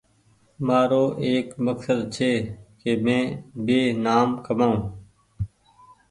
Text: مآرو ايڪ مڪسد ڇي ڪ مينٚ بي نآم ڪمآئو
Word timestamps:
مآرو 0.67 1.03
ايڪ 1.25 1.47
مڪسد 1.65 1.99
ڇي 2.15 2.31
ڪ 2.79 2.83
مينٚ 3.05 3.35
بي 3.65 3.79
نآم 4.05 4.29
ڪمآئو 4.45 4.77